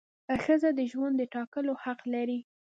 ښځه 0.43 0.69
د 0.79 0.81
ژوند 0.91 1.15
د 1.17 1.21
ټاکلو 1.33 1.73
حق 1.83 1.99
لري. 2.13 2.39